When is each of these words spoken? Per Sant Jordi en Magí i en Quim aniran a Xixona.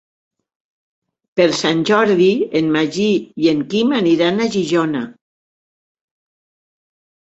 Per 1.39 1.47
Sant 1.57 1.83
Jordi 1.91 2.31
en 2.61 2.73
Magí 2.79 3.07
i 3.45 3.53
en 3.55 3.63
Quim 3.77 3.97
aniran 4.01 4.43
a 4.43 4.51
Xixona. 4.59 5.09